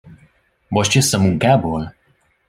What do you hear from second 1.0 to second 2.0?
a munkából?